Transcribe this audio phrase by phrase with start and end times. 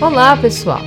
[0.00, 0.80] Olá, pessoal!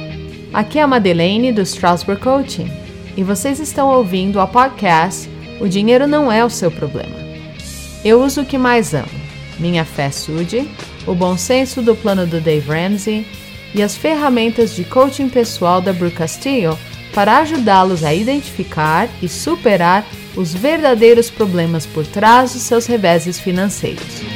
[0.52, 2.68] Aqui é a Madeleine do Strasbourg Coaching
[3.16, 5.30] e vocês estão ouvindo a podcast
[5.62, 7.16] O Dinheiro Não É o Seu Problema.
[8.04, 9.06] Eu uso o que mais amo:
[9.60, 10.68] minha fé sude,
[11.06, 13.28] o bom senso do plano do Dave Ramsey
[13.76, 16.76] e as ferramentas de coaching pessoal da Brooke Castillo
[17.14, 20.04] para ajudá-los a identificar e superar
[20.36, 24.33] os verdadeiros problemas por trás dos seus reveses financeiros.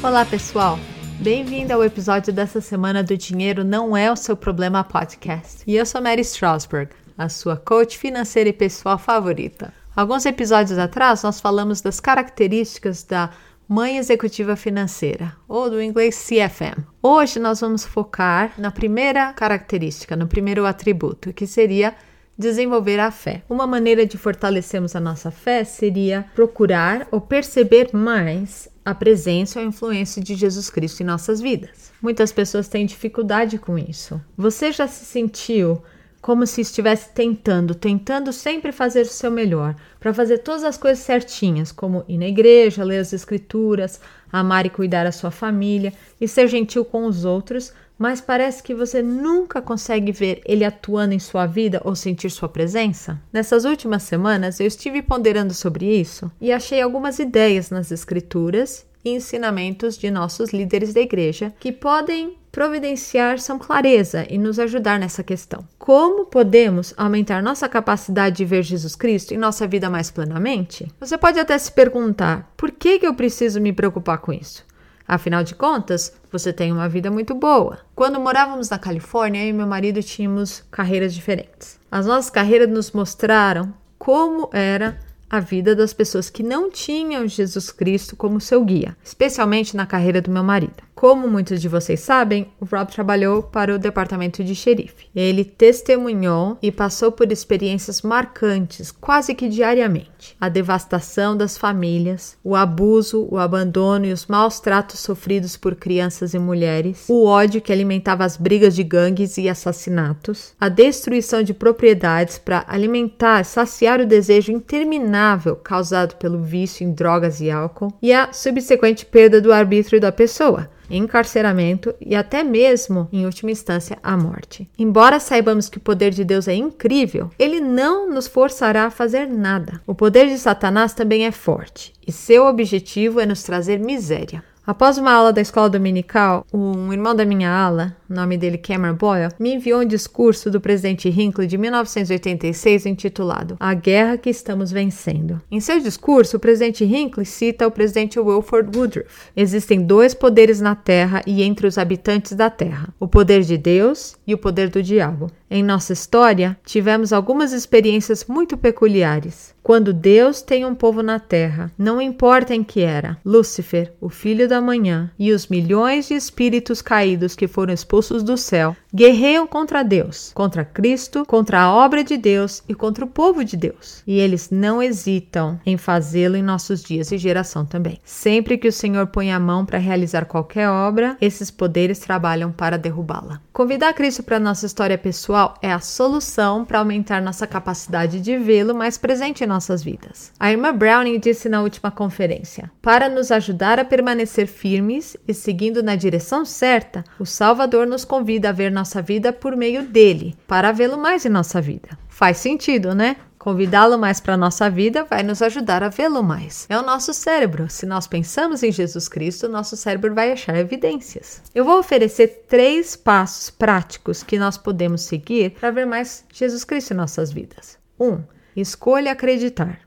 [0.00, 0.78] Olá, pessoal!
[1.20, 5.64] Bem-vindo ao episódio dessa semana do Dinheiro Não É o Seu Problema podcast.
[5.66, 9.74] E eu sou Mary Strasberg, a sua coach financeira e pessoal favorita.
[9.96, 13.30] Alguns episódios atrás, nós falamos das características da
[13.68, 16.80] mãe executiva financeira, ou do inglês CFM.
[17.02, 21.92] Hoje nós vamos focar na primeira característica, no primeiro atributo, que seria
[22.38, 23.42] desenvolver a fé.
[23.48, 29.64] Uma maneira de fortalecermos a nossa fé seria procurar ou perceber mais a presença ou
[29.64, 31.92] a influência de Jesus Cristo em nossas vidas.
[32.00, 34.20] Muitas pessoas têm dificuldade com isso.
[34.36, 35.82] Você já se sentiu
[36.20, 41.04] como se estivesse tentando, tentando sempre fazer o seu melhor, para fazer todas as coisas
[41.04, 44.00] certinhas, como ir na igreja, ler as escrituras,
[44.32, 48.74] amar e cuidar a sua família e ser gentil com os outros, mas parece que
[48.74, 53.20] você nunca consegue ver ele atuando em sua vida ou sentir sua presença?
[53.32, 59.10] Nessas últimas semanas eu estive ponderando sobre isso e achei algumas ideias nas escrituras e
[59.10, 65.22] ensinamentos de nossos líderes da igreja que podem providenciar são clareza e nos ajudar nessa
[65.22, 65.64] questão.
[65.78, 70.90] Como podemos aumentar nossa capacidade de ver Jesus Cristo em nossa vida mais plenamente?
[70.98, 74.66] Você pode até se perguntar: por que, que eu preciso me preocupar com isso?
[75.08, 77.78] Afinal de contas, você tem uma vida muito boa.
[77.94, 81.80] Quando morávamos na Califórnia, eu e meu marido tínhamos carreiras diferentes.
[81.90, 85.00] As nossas carreiras nos mostraram como era
[85.30, 90.20] a vida das pessoas que não tinham Jesus Cristo como seu guia, especialmente na carreira
[90.20, 90.82] do meu marido.
[90.98, 95.06] Como muitos de vocês sabem, o Rob trabalhou para o departamento de xerife.
[95.14, 102.56] Ele testemunhou e passou por experiências marcantes quase que diariamente: a devastação das famílias, o
[102.56, 107.72] abuso, o abandono e os maus tratos sofridos por crianças e mulheres, o ódio que
[107.72, 114.06] alimentava as brigas de gangues e assassinatos, a destruição de propriedades para alimentar, saciar o
[114.06, 120.00] desejo interminável causado pelo vício em drogas e álcool e a subsequente perda do arbítrio
[120.00, 124.68] da pessoa encarceramento e até mesmo, em última instância, a morte.
[124.78, 129.26] Embora saibamos que o poder de Deus é incrível, ele não nos forçará a fazer
[129.26, 129.80] nada.
[129.86, 134.42] O poder de Satanás também é forte e seu objetivo é nos trazer miséria.
[134.68, 139.32] Após uma aula da escola dominical, um irmão da minha ala, nome dele Cameron Boyle,
[139.38, 145.40] me enviou um discurso do presidente Hinckley de 1986 intitulado A Guerra que Estamos Vencendo.
[145.50, 149.08] Em seu discurso, o presidente Hinckley cita o presidente Wilford Woodruff.
[149.34, 154.16] Existem dois poderes na Terra e entre os habitantes da Terra: o poder de Deus
[154.26, 155.30] e o poder do diabo.
[155.50, 159.54] Em nossa história, tivemos algumas experiências muito peculiares.
[159.62, 164.48] Quando Deus tem um povo na terra, não importa em que era, Lúcifer, o filho
[164.48, 169.82] da manhã, e os milhões de espíritos caídos que foram expulsos do céu, guerreiam contra
[169.82, 174.02] Deus, contra Cristo, contra a obra de Deus e contra o povo de Deus.
[174.06, 178.00] E eles não hesitam em fazê-lo em nossos dias e geração também.
[178.04, 182.78] Sempre que o Senhor põe a mão para realizar qualquer obra, esses poderes trabalham para
[182.78, 183.40] derrubá-la.
[183.52, 188.74] Convidar Cristo para nossa história pessoal é a solução para aumentar nossa capacidade de vê-lo
[188.74, 190.32] mais presente em nossas vidas.
[190.38, 195.82] A irmã Browning disse na última conferência: Para nos ajudar a permanecer firmes e seguindo
[195.82, 200.72] na direção certa, o Salvador nos convida a ver nossa vida por meio dele, para
[200.72, 201.88] vê-lo mais em nossa vida.
[202.08, 203.16] Faz sentido, né?
[203.38, 206.66] Convidá-lo mais para a nossa vida vai nos ajudar a vê-lo mais.
[206.68, 207.70] É o nosso cérebro.
[207.70, 211.40] Se nós pensamos em Jesus Cristo, nosso cérebro vai achar evidências.
[211.54, 216.92] Eu vou oferecer três passos práticos que nós podemos seguir para ver mais Jesus Cristo
[216.92, 217.78] em nossas vidas.
[217.98, 218.06] 1.
[218.06, 218.22] Um,
[218.56, 219.80] escolha acreditar.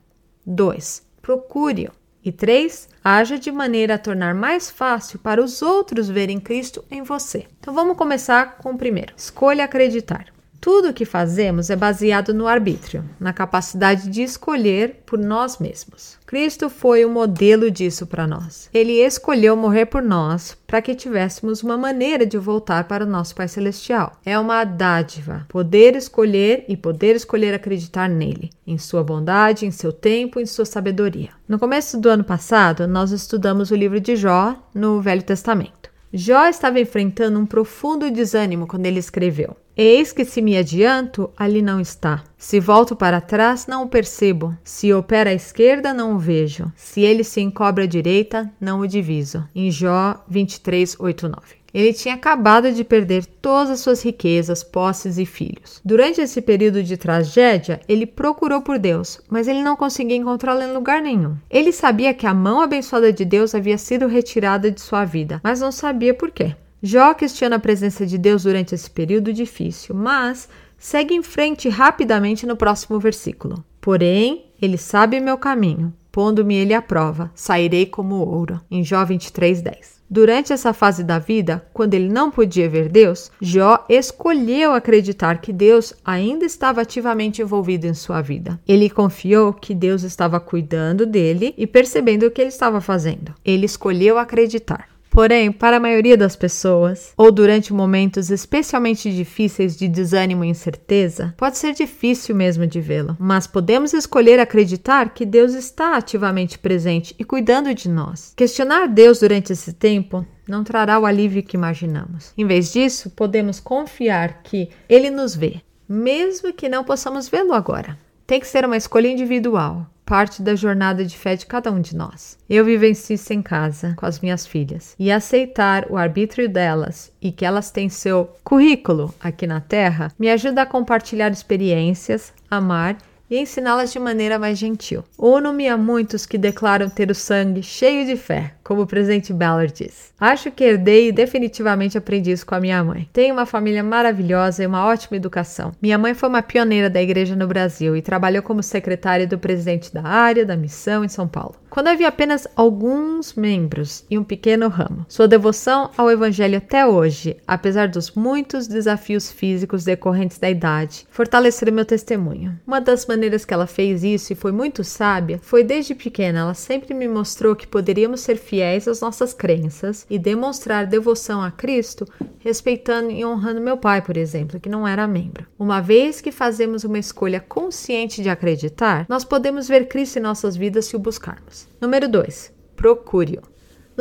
[0.45, 1.03] 2.
[1.21, 2.00] Procure-o.
[2.23, 2.89] E 3.
[3.03, 7.47] Haja de maneira a tornar mais fácil para os outros verem Cristo em você.
[7.59, 9.13] Então vamos começar com o primeiro.
[9.17, 10.27] Escolha acreditar.
[10.61, 16.19] Tudo o que fazemos é baseado no arbítrio, na capacidade de escolher por nós mesmos.
[16.23, 18.69] Cristo foi o modelo disso para nós.
[18.71, 23.33] Ele escolheu morrer por nós para que tivéssemos uma maneira de voltar para o nosso
[23.33, 24.13] Pai Celestial.
[24.23, 29.91] É uma dádiva poder escolher e poder escolher acreditar nele, em sua bondade, em seu
[29.91, 31.31] tempo, em sua sabedoria.
[31.47, 35.90] No começo do ano passado, nós estudamos o livro de Jó no Velho Testamento.
[36.13, 39.55] Jó estava enfrentando um profundo desânimo quando ele escreveu.
[39.77, 42.23] Eis que se me adianto, ali não está.
[42.37, 44.53] Se volto para trás, não o percebo.
[44.61, 46.69] Se opera à esquerda, não o vejo.
[46.75, 49.47] Se ele se encobre à direita, não o diviso.
[49.55, 51.60] Em Jó 23, 8, 9.
[51.73, 55.81] Ele tinha acabado de perder todas as suas riquezas, posses e filhos.
[55.83, 60.73] Durante esse período de tragédia, ele procurou por Deus, mas ele não conseguia encontrá-lo em
[60.73, 61.35] lugar nenhum.
[61.49, 65.61] Ele sabia que a mão abençoada de Deus havia sido retirada de sua vida, mas
[65.61, 66.55] não sabia por quê.
[66.83, 72.47] Jó questiona a presença de Deus durante esse período difícil, mas segue em frente rapidamente
[72.47, 73.63] no próximo versículo.
[73.79, 78.59] Porém, ele sabe meu caminho, pondo-me ele à prova, sairei como ouro.
[78.69, 80.01] Em Jó 23:10.
[80.13, 85.53] Durante essa fase da vida, quando ele não podia ver Deus, Jó escolheu acreditar que
[85.53, 88.59] Deus ainda estava ativamente envolvido em sua vida.
[88.67, 93.33] Ele confiou que Deus estava cuidando dele e percebendo o que ele estava fazendo.
[93.45, 94.90] Ele escolheu acreditar.
[95.11, 101.35] Porém, para a maioria das pessoas, ou durante momentos especialmente difíceis de desânimo e incerteza,
[101.37, 107.13] pode ser difícil mesmo de vê-lo, mas podemos escolher acreditar que Deus está ativamente presente
[107.19, 108.33] e cuidando de nós.
[108.37, 112.33] Questionar Deus durante esse tempo não trará o alívio que imaginamos.
[112.37, 117.99] Em vez disso, podemos confiar que Ele nos vê, mesmo que não possamos vê-lo agora.
[118.25, 121.95] Tem que ser uma escolha individual parte da jornada de fé de cada um de
[121.95, 122.37] nós.
[122.49, 127.31] Eu vivencio isso em casa com as minhas filhas e aceitar o arbítrio delas e
[127.31, 132.97] que elas têm seu currículo aqui na Terra me ajuda a compartilhar experiências, amar
[133.29, 135.05] e ensiná-las de maneira mais gentil.
[135.17, 139.73] Uno-me a muitos que declaram ter o sangue cheio de fé, como o presidente Ballard
[139.73, 140.11] diz.
[140.19, 143.09] Acho que herdei e definitivamente aprendi isso com a minha mãe.
[143.11, 145.71] Tenho uma família maravilhosa e uma ótima educação.
[145.81, 149.93] Minha mãe foi uma pioneira da igreja no Brasil e trabalhou como secretária do presidente
[149.93, 151.55] da área da missão em São Paulo.
[151.71, 157.37] Quando havia apenas alguns membros e um pequeno ramo, sua devoção ao evangelho até hoje,
[157.47, 162.59] apesar dos muitos desafios físicos decorrentes da idade, fortaleceram meu testemunho.
[162.67, 166.53] Uma das maneiras que ela fez isso e foi muito sábia foi desde pequena, ela
[166.53, 172.05] sempre me mostrou que poderíamos ser fiéis às nossas crenças e demonstrar devoção a Cristo,
[172.39, 175.47] respeitando e honrando meu pai, por exemplo, que não era membro.
[175.57, 180.57] Uma vez que fazemos uma escolha consciente de acreditar, nós podemos ver Cristo em nossas
[180.57, 181.65] vidas se o buscarmos.
[181.79, 182.51] Número 2.
[182.75, 183.50] Procure-o.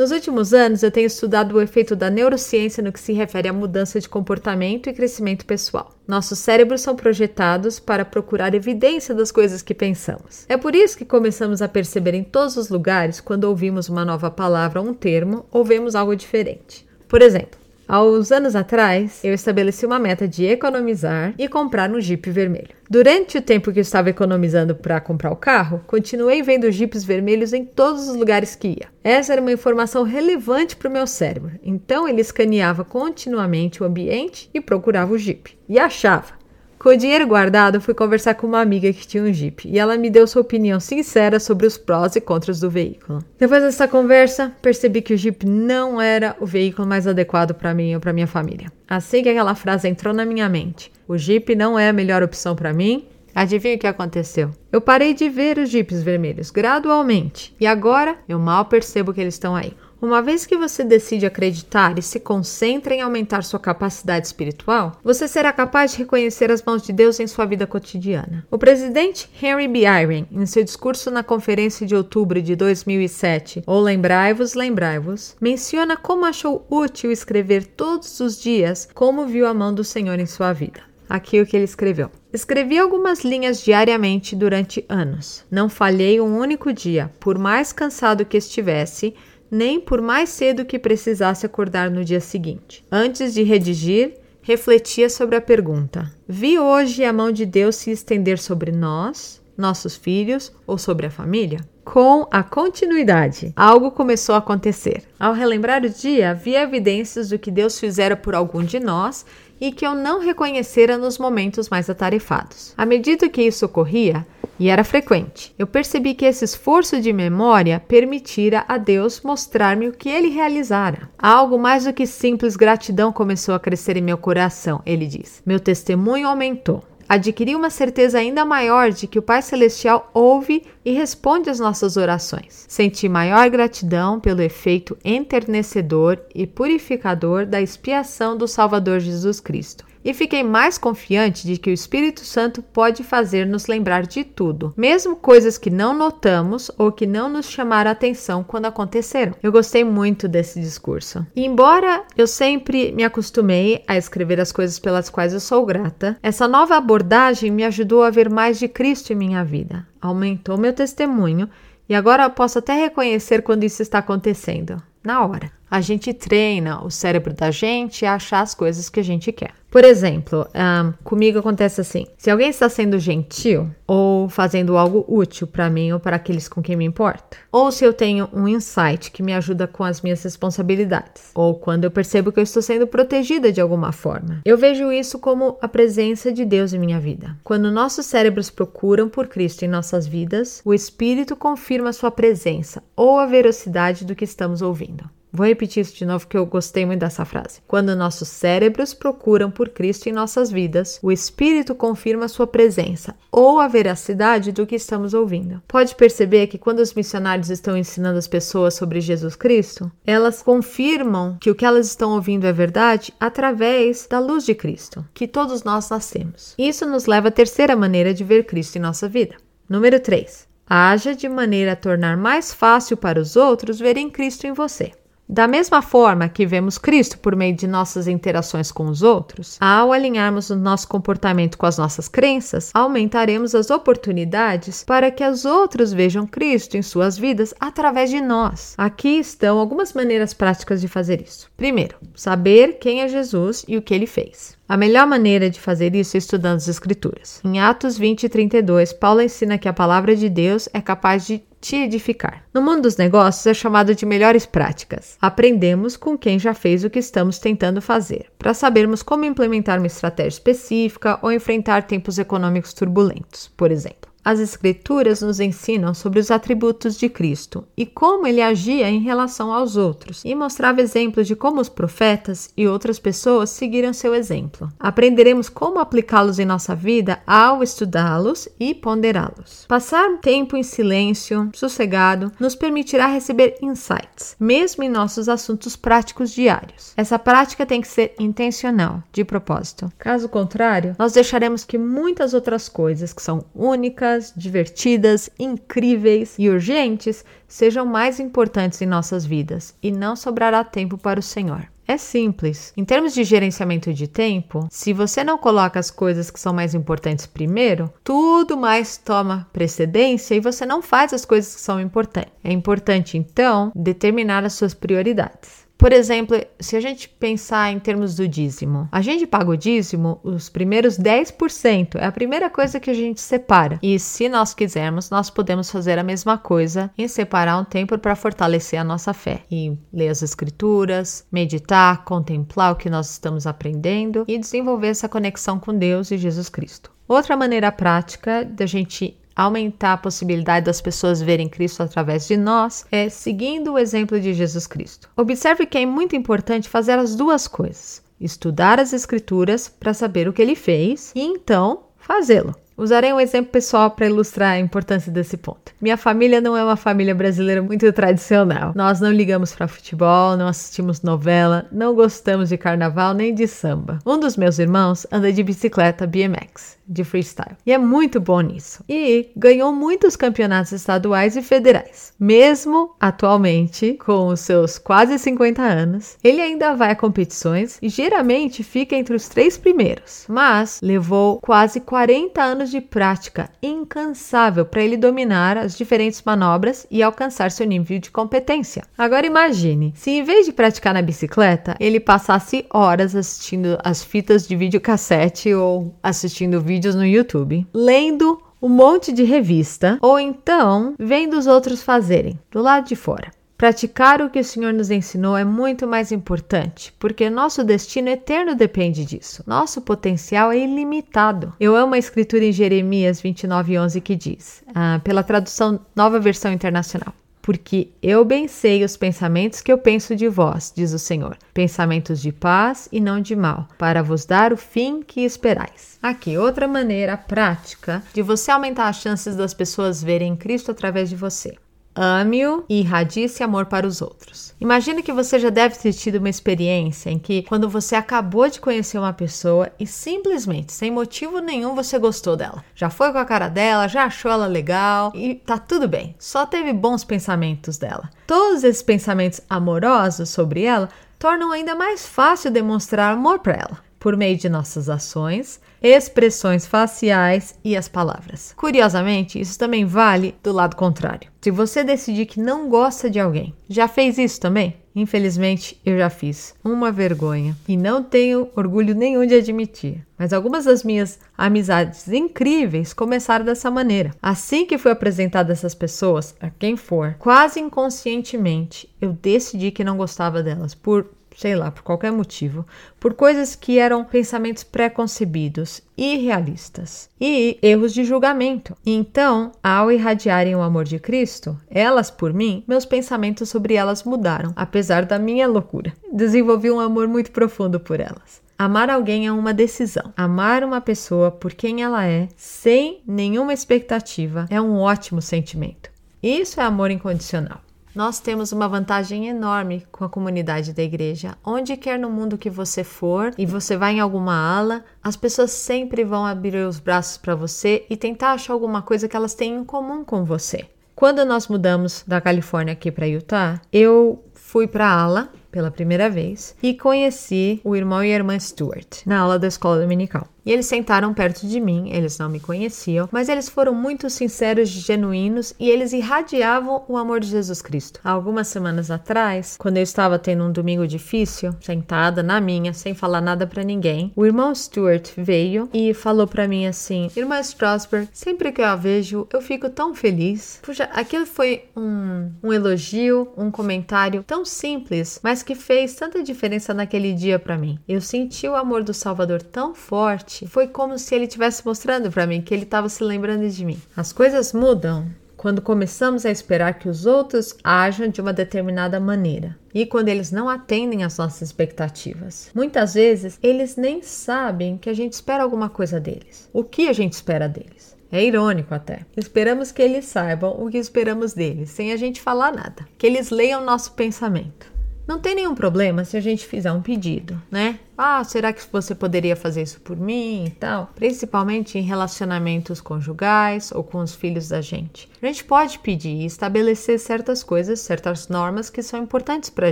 [0.01, 3.53] Nos últimos anos, eu tenho estudado o efeito da neurociência no que se refere à
[3.53, 5.95] mudança de comportamento e crescimento pessoal.
[6.07, 10.43] Nossos cérebros são projetados para procurar evidência das coisas que pensamos.
[10.49, 14.31] É por isso que começamos a perceber em todos os lugares quando ouvimos uma nova
[14.31, 16.83] palavra ou um termo ou vemos algo diferente.
[17.07, 17.60] Por exemplo,
[17.91, 22.69] Há uns anos atrás, eu estabeleci uma meta de economizar e comprar um Jeep vermelho.
[22.89, 27.51] Durante o tempo que eu estava economizando para comprar o carro, continuei vendo Jeeps vermelhos
[27.51, 28.87] em todos os lugares que ia.
[29.03, 34.49] Essa era uma informação relevante para o meu cérebro, então ele escaneava continuamente o ambiente
[34.53, 35.57] e procurava o Jeep.
[35.67, 36.39] E achava.
[36.81, 39.95] Com o dinheiro guardado, fui conversar com uma amiga que tinha um Jeep e ela
[39.97, 43.23] me deu sua opinião sincera sobre os prós e contras do veículo.
[43.37, 47.93] Depois dessa conversa, percebi que o Jeep não era o veículo mais adequado para mim
[47.93, 48.71] ou para minha família.
[48.89, 52.55] Assim que aquela frase entrou na minha mente, o Jeep não é a melhor opção
[52.55, 54.51] para mim, Adivinha o que aconteceu?
[54.73, 59.35] Eu parei de ver os jipes vermelhos gradualmente e agora eu mal percebo que eles
[59.35, 59.73] estão aí.
[60.01, 65.27] Uma vez que você decide acreditar e se concentra em aumentar sua capacidade espiritual, você
[65.27, 68.43] será capaz de reconhecer as mãos de Deus em sua vida cotidiana.
[68.49, 69.85] O presidente Henry B.
[69.85, 76.25] Eyring, em seu discurso na conferência de outubro de 2007, ou Lembrai-vos, Lembrai-vos, menciona como
[76.25, 80.81] achou útil escrever todos os dias como viu a mão do Senhor em sua vida.
[81.11, 82.09] Aqui o que ele escreveu.
[82.31, 85.43] Escrevi algumas linhas diariamente durante anos.
[85.51, 89.13] Não falhei um único dia, por mais cansado que estivesse,
[89.51, 92.85] nem por mais cedo que precisasse acordar no dia seguinte.
[92.89, 98.39] Antes de redigir, refletia sobre a pergunta: Vi hoje a mão de Deus se estender
[98.39, 101.59] sobre nós, nossos filhos ou sobre a família?
[101.83, 105.03] Com a continuidade, algo começou a acontecer.
[105.19, 109.25] Ao relembrar o dia, vi evidências do que Deus fizera por algum de nós
[109.59, 112.73] e que eu não reconhecera nos momentos mais atarefados.
[112.77, 114.25] À medida que isso ocorria,
[114.59, 115.53] e era frequente.
[115.57, 121.09] Eu percebi que esse esforço de memória permitira a Deus mostrar-me o que ele realizara.
[121.17, 125.41] Algo mais do que simples gratidão começou a crescer em meu coração, ele diz.
[125.45, 126.83] Meu testemunho aumentou.
[127.11, 131.97] Adquiri uma certeza ainda maior de que o Pai Celestial ouve e responde às nossas
[131.97, 132.63] orações.
[132.69, 139.90] Senti maior gratidão pelo efeito enternecedor e purificador da expiação do Salvador Jesus Cristo.
[140.03, 144.73] E fiquei mais confiante de que o Espírito Santo pode fazer nos lembrar de tudo,
[144.75, 149.33] mesmo coisas que não notamos ou que não nos chamaram atenção quando aconteceram.
[149.41, 151.25] Eu gostei muito desse discurso.
[151.35, 156.17] E embora eu sempre me acostumei a escrever as coisas pelas quais eu sou grata,
[156.21, 160.73] essa nova abordagem me ajudou a ver mais de Cristo em minha vida, aumentou meu
[160.73, 161.49] testemunho
[161.87, 166.91] e agora posso até reconhecer quando isso está acontecendo, na hora a gente treina o
[166.91, 169.60] cérebro da gente a achar as coisas que a gente quer.
[169.71, 175.47] Por exemplo, um, comigo acontece assim: se alguém está sendo gentil ou fazendo algo útil
[175.47, 179.09] para mim ou para aqueles com quem me importa, ou se eu tenho um insight
[179.11, 182.85] que me ajuda com as minhas responsabilidades, ou quando eu percebo que eu estou sendo
[182.85, 187.37] protegida de alguma forma, eu vejo isso como a presença de Deus em minha vida.
[187.41, 193.17] Quando nossos cérebros procuram por Cristo em nossas vidas, o Espírito confirma sua presença ou
[193.17, 195.09] a veracidade do que estamos ouvindo.
[195.33, 197.61] Vou repetir isso de novo que eu gostei muito dessa frase.
[197.67, 203.59] Quando nossos cérebros procuram por Cristo em nossas vidas, o Espírito confirma sua presença ou
[203.59, 205.61] a veracidade do que estamos ouvindo.
[205.67, 211.37] Pode perceber que quando os missionários estão ensinando as pessoas sobre Jesus Cristo, elas confirmam
[211.39, 215.63] que o que elas estão ouvindo é verdade através da luz de Cristo, que todos
[215.63, 216.55] nós nascemos.
[216.57, 219.35] Isso nos leva à terceira maneira de ver Cristo em nossa vida.
[219.69, 220.45] Número 3.
[220.67, 224.91] Haja de maneira a tornar mais fácil para os outros verem Cristo em você.
[225.31, 229.93] Da mesma forma que vemos Cristo por meio de nossas interações com os outros, ao
[229.93, 235.93] alinharmos o nosso comportamento com as nossas crenças, aumentaremos as oportunidades para que os outros
[235.93, 238.75] vejam Cristo em suas vidas através de nós.
[238.77, 241.49] Aqui estão algumas maneiras práticas de fazer isso.
[241.55, 244.57] Primeiro, saber quem é Jesus e o que ele fez.
[244.67, 247.39] A melhor maneira de fazer isso é estudando as Escrituras.
[247.45, 251.41] Em Atos 20 e 32, Paulo ensina que a palavra de Deus é capaz de
[251.61, 252.43] te edificar.
[252.53, 255.15] No mundo dos negócios é chamado de melhores práticas.
[255.21, 259.87] Aprendemos com quem já fez o que estamos tentando fazer, para sabermos como implementar uma
[259.87, 264.10] estratégia específica ou enfrentar tempos econômicos turbulentos, por exemplo.
[264.23, 269.51] As Escrituras nos ensinam sobre os atributos de Cristo e como ele agia em relação
[269.51, 274.71] aos outros, e mostrava exemplos de como os profetas e outras pessoas seguiram seu exemplo.
[274.79, 279.65] Aprenderemos como aplicá-los em nossa vida ao estudá-los e ponderá-los.
[279.67, 286.93] Passar tempo em silêncio, sossegado, nos permitirá receber insights, mesmo em nossos assuntos práticos diários.
[286.95, 289.91] Essa prática tem que ser intencional, de propósito.
[289.97, 297.23] Caso contrário, nós deixaremos que muitas outras coisas que são únicas divertidas, incríveis e urgentes
[297.47, 301.67] sejam mais importantes em nossas vidas e não sobrará tempo para o Senhor.
[301.87, 302.71] É simples.
[302.77, 306.73] Em termos de gerenciamento de tempo, se você não coloca as coisas que são mais
[306.73, 312.31] importantes primeiro, tudo mais toma precedência e você não faz as coisas que são importantes.
[312.43, 315.60] É importante, então, determinar as suas prioridades.
[315.81, 320.19] Por exemplo, se a gente pensar em termos do dízimo, a gente paga o dízimo
[320.23, 323.79] os primeiros 10%, é a primeira coisa que a gente separa.
[323.81, 328.15] E se nós quisermos, nós podemos fazer a mesma coisa em separar um tempo para
[328.15, 334.23] fortalecer a nossa fé e ler as escrituras, meditar, contemplar o que nós estamos aprendendo
[334.27, 336.91] e desenvolver essa conexão com Deus e Jesus Cristo.
[337.07, 342.85] Outra maneira prática da gente aumentar a possibilidade das pessoas verem Cristo através de nós
[342.91, 345.09] é seguindo o exemplo de Jesus Cristo.
[345.15, 350.33] Observe que é muito importante fazer as duas coisas: estudar as Escrituras para saber o
[350.33, 352.55] que ele fez e então fazê-lo.
[352.81, 355.71] Usarei um exemplo pessoal para ilustrar a importância desse ponto.
[355.79, 358.71] Minha família não é uma família brasileira muito tradicional.
[358.75, 363.99] Nós não ligamos para futebol, não assistimos novela, não gostamos de carnaval nem de samba.
[364.03, 367.55] Um dos meus irmãos anda de bicicleta BMX de freestyle.
[367.65, 368.83] E é muito bom nisso.
[368.87, 372.13] E ganhou muitos campeonatos estaduais e federais.
[372.19, 378.63] Mesmo atualmente, com os seus quase 50 anos, ele ainda vai a competições e geralmente
[378.63, 380.25] fica entre os três primeiros.
[380.27, 387.01] Mas levou quase 40 anos de prática incansável para ele dominar as diferentes manobras e
[387.01, 388.83] alcançar seu nível de competência.
[388.97, 394.47] Agora imagine, se em vez de praticar na bicicleta, ele passasse horas assistindo as fitas
[394.47, 400.95] de videocassete ou assistindo vídeos vídeos no YouTube, lendo um monte de revista ou então
[400.97, 403.29] vendo os outros fazerem do lado de fora.
[403.55, 408.55] Praticar o que o Senhor nos ensinou é muito mais importante, porque nosso destino eterno
[408.55, 409.43] depende disso.
[409.45, 411.53] Nosso potencial é ilimitado.
[411.59, 417.13] Eu amo a escritura em Jeremias 29:11 que diz, ah, pela tradução Nova Versão Internacional:
[417.41, 422.21] porque eu bem sei os pensamentos que eu penso de vós, diz o Senhor, pensamentos
[422.21, 425.97] de paz e não de mal, para vos dar o fim que esperais.
[426.01, 431.15] Aqui, outra maneira prática de você aumentar as chances das pessoas verem Cristo através de
[431.15, 431.55] você.
[431.95, 434.53] Ame-o e irradie amor para os outros.
[434.59, 438.61] Imagina que você já deve ter tido uma experiência em que, quando você acabou de
[438.61, 442.63] conhecer uma pessoa e simplesmente, sem motivo nenhum, você gostou dela.
[442.75, 446.15] Já foi com a cara dela, já achou ela legal e tá tudo bem.
[446.17, 448.09] Só teve bons pensamentos dela.
[448.25, 454.17] Todos esses pensamentos amorosos sobre ela tornam ainda mais fácil demonstrar amor para ela por
[454.17, 458.53] meio de nossas ações, expressões faciais e as palavras.
[458.55, 461.29] Curiosamente, isso também vale do lado contrário.
[461.41, 464.75] Se você decidir que não gosta de alguém, já fez isso também?
[464.95, 466.53] Infelizmente, eu já fiz.
[466.63, 467.55] Uma vergonha.
[467.67, 470.05] E não tenho orgulho nenhum de admitir.
[470.17, 474.11] Mas algumas das minhas amizades incríveis começaram dessa maneira.
[474.21, 479.97] Assim que fui apresentada essas pessoas, a quem for, quase inconscientemente, eu decidi que não
[479.97, 481.07] gostava delas por
[481.41, 482.63] sei lá, por qualquer motivo,
[482.99, 488.77] por coisas que eram pensamentos pré-concebidos, irrealistas e erros de julgamento.
[488.85, 494.53] Então, ao irradiarem o amor de Cristo, elas por mim, meus pensamentos sobre elas mudaram,
[494.55, 495.93] apesar da minha loucura.
[496.13, 498.39] Desenvolvi um amor muito profundo por elas.
[498.55, 500.13] Amar alguém é uma decisão.
[500.15, 505.89] Amar uma pessoa por quem ela é, sem nenhuma expectativa, é um ótimo sentimento.
[506.21, 507.61] Isso é amor incondicional.
[507.93, 511.37] Nós temos uma vantagem enorme com a comunidade da igreja.
[511.43, 515.51] Onde quer no mundo que você for e você vai em alguma ala, as pessoas
[515.51, 519.55] sempre vão abrir os braços para você e tentar achar alguma coisa que elas têm
[519.55, 520.69] em comum com você.
[520.95, 526.09] Quando nós mudamos da Califórnia aqui para Utah, eu fui para a ala pela primeira
[526.09, 530.27] vez e conheci o irmão e a irmã Stewart na aula da escola dominical.
[530.45, 534.69] E eles sentaram perto de mim, eles não me conheciam, mas eles foram muito sinceros
[534.69, 537.99] e genuínos e eles irradiavam o amor de Jesus Cristo.
[538.03, 542.95] Há algumas semanas atrás, quando eu estava tendo um domingo difícil, sentada na minha, sem
[542.95, 548.09] falar nada para ninguém, o irmão Stuart veio e falou para mim assim: Irmã Strasberg,
[548.11, 550.59] sempre que eu a vejo, eu fico tão feliz.
[550.63, 556.73] Puxa, aquilo foi um, um elogio, um comentário tão simples, mas que fez tanta diferença
[556.73, 557.79] naquele dia para mim.
[557.87, 562.27] Eu senti o amor do Salvador tão forte foi como se ele estivesse mostrando para
[562.27, 563.81] mim que ele estava se lembrando de mim.
[563.95, 565.07] As coisas mudam
[565.41, 570.31] quando começamos a esperar que os outros ajam de uma determinada maneira e quando eles
[570.31, 572.51] não atendem às nossas expectativas.
[572.53, 576.47] Muitas vezes eles nem sabem que a gente espera alguma coisa deles.
[576.53, 577.97] O que a gente espera deles?
[578.11, 579.05] É irônico até.
[579.17, 582.85] Esperamos que eles saibam o que esperamos deles, sem a gente falar nada.
[582.97, 584.70] Que eles leiam nosso pensamento.
[585.07, 587.79] Não tem nenhum problema se a gente fizer um pedido, né?
[587.97, 590.91] Ah, será que você poderia fazer isso por mim e tal?
[590.95, 595.09] Principalmente em relacionamentos conjugais ou com os filhos da gente.
[595.21, 599.71] A gente pode pedir e estabelecer certas coisas, certas normas que são importantes pra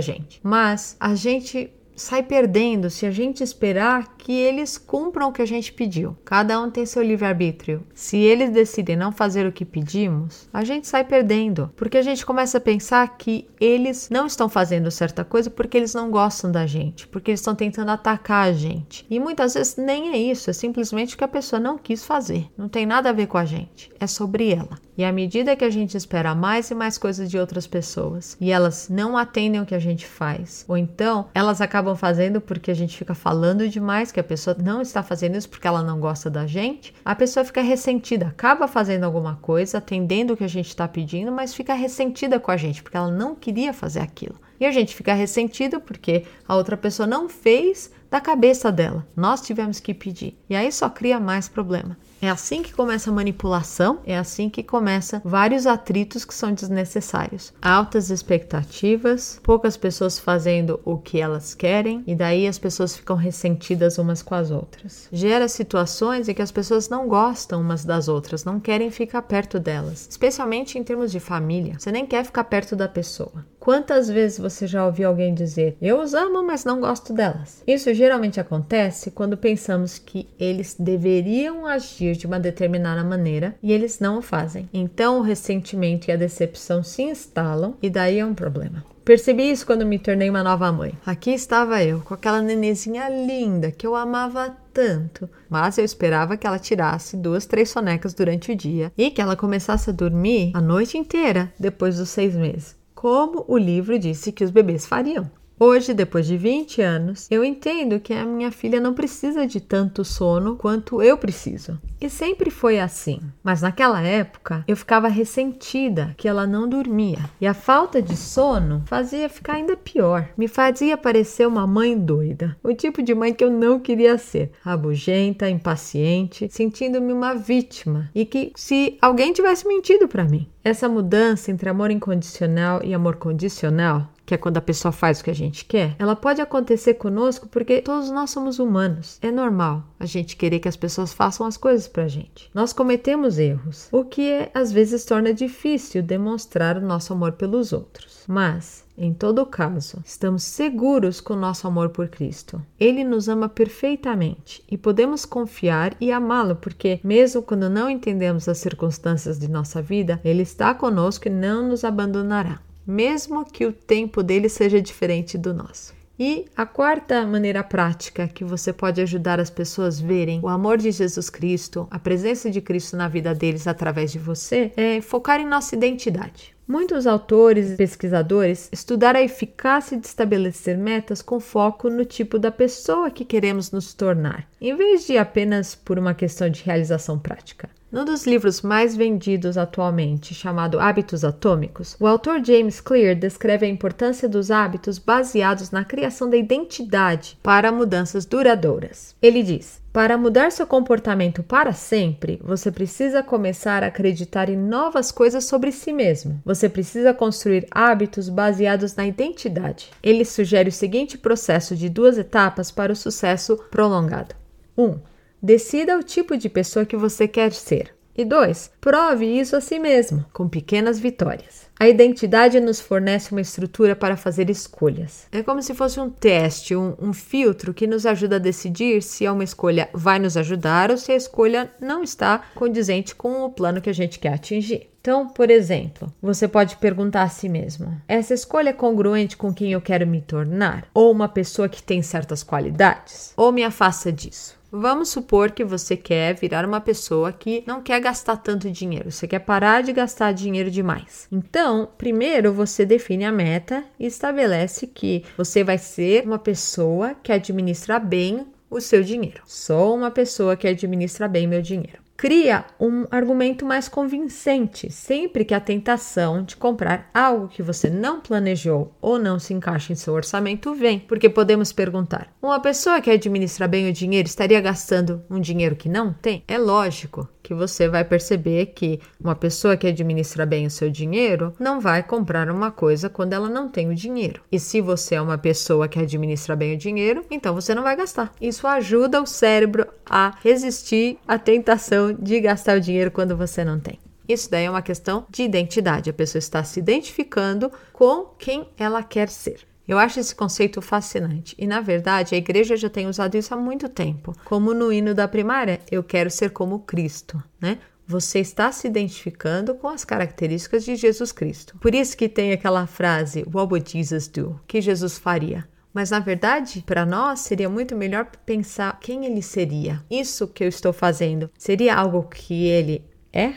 [0.00, 0.40] gente.
[0.42, 5.46] Mas a gente sai perdendo se a gente esperar que eles cumpram o que a
[5.46, 6.16] gente pediu.
[6.24, 7.84] Cada um tem seu livre-arbítrio.
[7.94, 12.24] Se eles decidem não fazer o que pedimos, a gente sai perdendo, porque a gente
[12.24, 16.66] começa a pensar que eles não estão fazendo certa coisa porque eles não gostam da
[16.66, 19.06] gente, porque eles estão tentando atacar a gente.
[19.10, 22.46] E muitas vezes nem é isso, é simplesmente que a pessoa não quis fazer.
[22.56, 24.78] Não tem nada a ver com a gente, é sobre ela.
[25.00, 28.52] E à medida que a gente espera mais e mais coisas de outras pessoas e
[28.52, 32.74] elas não atendem o que a gente faz, ou então elas acabam fazendo porque a
[32.74, 36.28] gente fica falando demais que a pessoa não está fazendo isso porque ela não gosta
[36.28, 40.68] da gente, a pessoa fica ressentida, acaba fazendo alguma coisa, atendendo o que a gente
[40.68, 44.38] está pedindo, mas fica ressentida com a gente porque ela não queria fazer aquilo.
[44.60, 49.06] E a gente fica ressentido porque a outra pessoa não fez da cabeça dela.
[49.16, 50.36] Nós tivemos que pedir.
[50.50, 51.96] E aí só cria mais problema.
[52.22, 57.50] É assim que começa a manipulação, é assim que começa vários atritos que são desnecessários.
[57.62, 63.96] Altas expectativas, poucas pessoas fazendo o que elas querem e daí as pessoas ficam ressentidas
[63.96, 65.08] umas com as outras.
[65.10, 69.58] Gera situações em que as pessoas não gostam umas das outras, não querem ficar perto
[69.58, 71.76] delas, especialmente em termos de família.
[71.78, 73.46] Você nem quer ficar perto da pessoa.
[73.58, 77.62] Quantas vezes você já ouviu alguém dizer: "Eu os amo, mas não gosto delas"?
[77.66, 83.72] Isso geralmente acontece quando pensamos que eles deveriam agir agir de uma determinada maneira e
[83.72, 84.68] eles não o fazem.
[84.72, 88.84] Então o ressentimento e a decepção se instalam e daí é um problema.
[89.04, 90.92] Percebi isso quando me tornei uma nova mãe.
[91.04, 96.46] Aqui estava eu, com aquela nenezinha linda que eu amava tanto, mas eu esperava que
[96.46, 100.60] ela tirasse duas, três sonecas durante o dia e que ela começasse a dormir a
[100.60, 105.28] noite inteira depois dos seis meses, como o livro disse que os bebês fariam.
[105.62, 110.02] Hoje, depois de 20 anos, eu entendo que a minha filha não precisa de tanto
[110.02, 111.78] sono quanto eu preciso.
[112.00, 113.20] E sempre foi assim.
[113.44, 117.18] Mas naquela época, eu ficava ressentida que ela não dormia.
[117.38, 120.30] E a falta de sono fazia ficar ainda pior.
[120.34, 122.56] Me fazia parecer uma mãe doida.
[122.62, 124.52] O tipo de mãe que eu não queria ser.
[124.62, 128.08] Rabugenta, impaciente, sentindo-me uma vítima.
[128.14, 130.48] E que se alguém tivesse mentido para mim.
[130.64, 135.24] Essa mudança entre amor incondicional e amor condicional que é quando a pessoa faz o
[135.24, 139.18] que a gente quer, ela pode acontecer conosco porque todos nós somos humanos.
[139.20, 142.48] É normal a gente querer que as pessoas façam as coisas pra gente.
[142.54, 147.72] Nós cometemos erros, o que é, às vezes torna difícil demonstrar o nosso amor pelos
[147.72, 148.24] outros.
[148.28, 152.62] Mas em todo caso, estamos seguros com nosso amor por Cristo.
[152.78, 158.58] Ele nos ama perfeitamente e podemos confiar e amá-lo, porque, mesmo quando não entendemos as
[158.58, 162.60] circunstâncias de nossa vida, Ele está conosco e não nos abandonará
[162.90, 165.94] mesmo que o tempo dele seja diferente do nosso.
[166.18, 170.76] E a quarta maneira prática que você pode ajudar as pessoas a verem o amor
[170.76, 175.40] de Jesus Cristo, a presença de Cristo na vida deles através de você, é focar
[175.40, 176.54] em nossa identidade.
[176.68, 182.50] Muitos autores e pesquisadores estudaram a eficácia de estabelecer metas com foco no tipo da
[182.50, 187.70] pessoa que queremos nos tornar, em vez de apenas por uma questão de realização prática.
[187.92, 193.68] Num dos livros mais vendidos atualmente, chamado Hábitos Atômicos, o autor James Clear descreve a
[193.68, 199.16] importância dos hábitos baseados na criação da identidade para mudanças duradouras.
[199.20, 205.10] Ele diz: para mudar seu comportamento para sempre, você precisa começar a acreditar em novas
[205.10, 206.40] coisas sobre si mesmo.
[206.44, 209.90] Você precisa construir hábitos baseados na identidade.
[210.00, 214.36] Ele sugere o seguinte processo de duas etapas para o sucesso prolongado.
[214.78, 214.84] 1.
[214.84, 215.00] Um,
[215.42, 217.94] Decida o tipo de pessoa que você quer ser.
[218.16, 221.70] E dois, prove isso a si mesmo, com pequenas vitórias.
[221.78, 225.26] A identidade nos fornece uma estrutura para fazer escolhas.
[225.32, 229.26] É como se fosse um teste, um, um, filtro que nos ajuda a decidir se
[229.26, 233.80] uma escolha vai nos ajudar ou se a escolha não está condizente com o plano
[233.80, 234.90] que a gente quer atingir.
[235.00, 239.72] Então, por exemplo, você pode perguntar a si mesmo: essa escolha é congruente com quem
[239.72, 240.86] eu quero me tornar?
[240.92, 243.32] Ou uma pessoa que tem certas qualidades?
[243.34, 244.59] Ou me afasta disso?
[244.72, 249.26] Vamos supor que você quer virar uma pessoa que não quer gastar tanto dinheiro, você
[249.26, 251.26] quer parar de gastar dinheiro demais.
[251.32, 257.32] Então, primeiro você define a meta e estabelece que você vai ser uma pessoa que
[257.32, 259.42] administra bem o seu dinheiro.
[259.44, 265.54] Sou uma pessoa que administra bem meu dinheiro cria um argumento mais convincente sempre que
[265.54, 270.12] a tentação de comprar algo que você não planejou ou não se encaixa em seu
[270.12, 275.40] orçamento vem, porque podemos perguntar: uma pessoa que administra bem o dinheiro estaria gastando um
[275.40, 276.44] dinheiro que não tem?
[276.46, 281.52] É lógico que você vai perceber que uma pessoa que administra bem o seu dinheiro
[281.58, 284.40] não vai comprar uma coisa quando ela não tem o dinheiro.
[284.52, 287.96] E se você é uma pessoa que administra bem o dinheiro, então você não vai
[287.96, 288.32] gastar.
[288.40, 293.80] Isso ajuda o cérebro a resistir à tentação de gastar o dinheiro quando você não
[293.80, 293.98] tem.
[294.28, 296.08] Isso daí é uma questão de identidade.
[296.08, 299.69] A pessoa está se identificando com quem ela quer ser.
[299.90, 303.56] Eu acho esse conceito fascinante e, na verdade, a igreja já tem usado isso há
[303.56, 304.32] muito tempo.
[304.44, 307.76] Como no hino da primária, eu quero ser como Cristo, né?
[308.06, 311.76] Você está se identificando com as características de Jesus Cristo.
[311.80, 314.60] Por isso que tem aquela frase, What would Jesus do?
[314.68, 315.68] Que Jesus faria?
[315.92, 320.04] Mas na verdade, para nós seria muito melhor pensar quem ele seria.
[320.08, 323.54] Isso que eu estou fazendo seria algo que ele é?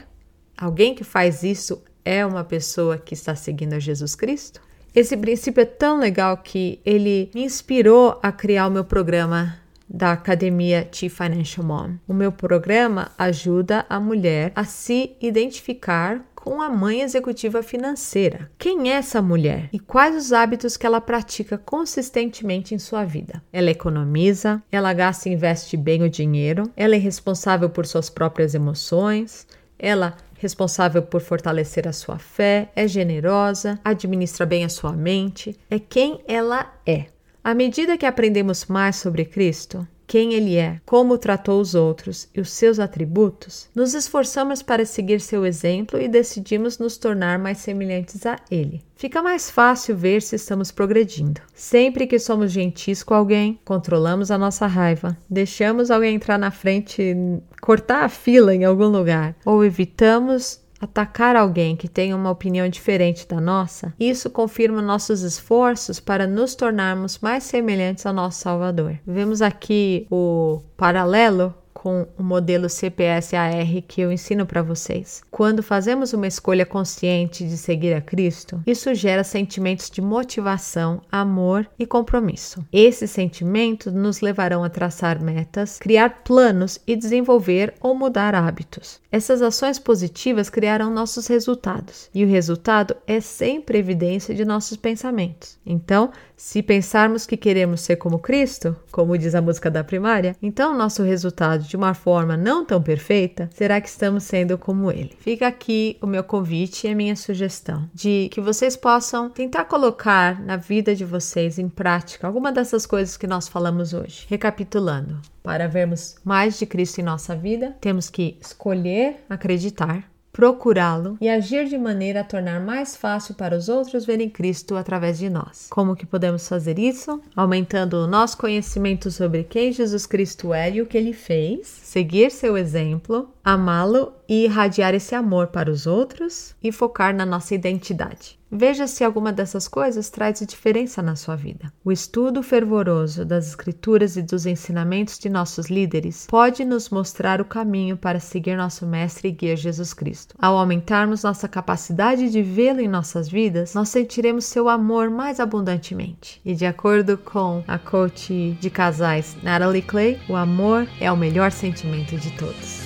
[0.58, 4.60] Alguém que faz isso é uma pessoa que está seguindo a Jesus Cristo?
[4.96, 9.58] Esse princípio é tão legal que ele me inspirou a criar o meu programa
[9.90, 11.96] da Academia Chief Financial Mom.
[12.08, 18.52] O meu programa ajuda a mulher a se identificar com a mãe executiva financeira.
[18.60, 23.42] Quem é essa mulher e quais os hábitos que ela pratica consistentemente em sua vida?
[23.52, 28.54] Ela economiza, ela gasta e investe bem o dinheiro, ela é responsável por suas próprias
[28.54, 29.48] emoções,
[29.80, 35.80] ela responsável por fortalecer a sua fé, é generosa, administra bem a sua mente, é
[35.80, 37.06] quem ela é.
[37.42, 42.40] À medida que aprendemos mais sobre Cristo, quem ele é, como tratou os outros e
[42.40, 48.24] os seus atributos, nos esforçamos para seguir seu exemplo e decidimos nos tornar mais semelhantes
[48.24, 48.84] a ele.
[48.96, 51.42] Fica mais fácil ver se estamos progredindo.
[51.56, 57.18] Sempre que somos gentis com alguém, controlamos a nossa raiva, deixamos alguém entrar na frente,
[57.60, 63.28] cortar a fila em algum lugar, ou evitamos atacar alguém que tem uma opinião diferente
[63.28, 69.00] da nossa, isso confirma nossos esforços para nos tornarmos mais semelhantes ao nosso Salvador.
[69.06, 75.22] Vemos aqui o paralelo com o modelo CPS-AR que eu ensino para vocês.
[75.30, 81.70] Quando fazemos uma escolha consciente de seguir a Cristo, isso gera sentimentos de motivação, amor
[81.78, 82.66] e compromisso.
[82.72, 89.02] Esses sentimentos nos levarão a traçar metas, criar planos e desenvolver ou mudar hábitos.
[89.12, 95.60] Essas ações positivas criarão nossos resultados, e o resultado é sempre evidência de nossos pensamentos.
[95.66, 100.78] Então, se pensarmos que queremos ser como Cristo, como diz a música da primária, então
[100.78, 105.18] nosso resultado de uma forma não tão perfeita será que estamos sendo como Ele.
[105.18, 110.40] Fica aqui o meu convite e a minha sugestão de que vocês possam tentar colocar
[110.40, 114.28] na vida de vocês em prática alguma dessas coisas que nós falamos hoje.
[114.30, 121.30] Recapitulando, para vermos mais de Cristo em nossa vida, temos que escolher acreditar procurá-lo e
[121.30, 125.68] agir de maneira a tornar mais fácil para os outros verem Cristo através de nós.
[125.70, 127.22] Como que podemos fazer isso?
[127.36, 132.32] Aumentando o nosso conhecimento sobre quem Jesus Cristo é e o que ele fez, seguir
[132.32, 138.40] seu exemplo, amá-lo e irradiar esse amor para os outros e focar na nossa identidade.
[138.56, 141.74] Veja se alguma dessas coisas traz diferença na sua vida.
[141.84, 147.46] O estudo fervoroso das Escrituras e dos ensinamentos de nossos líderes pode nos mostrar o
[147.46, 150.36] caminho para seguir nosso Mestre e Guia Jesus Cristo.
[150.38, 156.40] Ao aumentarmos nossa capacidade de vê-lo em nossas vidas, nós sentiremos seu amor mais abundantemente.
[156.46, 161.52] E de acordo com a coach de casais Natalie Clay, o amor é o melhor
[161.52, 162.84] sentimento de todos.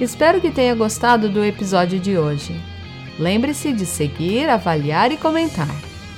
[0.00, 2.71] Espero que tenha gostado do episódio de hoje.
[3.18, 5.74] Lembre-se de seguir, avaliar e comentar.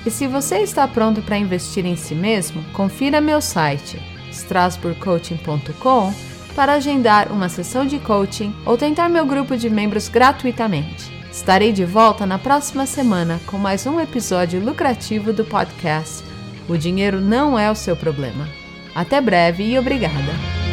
[0.06, 3.98] E se você está pronto para investir em si mesmo, confira meu site
[4.30, 6.12] strasburgcoaching.com
[6.54, 11.12] para agendar uma sessão de coaching ou tentar meu grupo de membros gratuitamente.
[11.30, 16.22] Estarei de volta na próxima semana com mais um episódio lucrativo do podcast
[16.68, 18.48] O Dinheiro Não é o Seu Problema.
[18.94, 20.63] Até breve e obrigada!